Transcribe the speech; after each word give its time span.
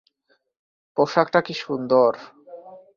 পোশাকটা 0.97 1.39
কী 1.45 1.53
সুন্দর! 1.63 2.11